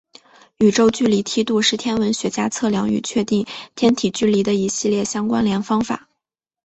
[0.57, 6.09] 宇宙距离梯度是天文学家测量与确定天体距离的一系列相关联方法。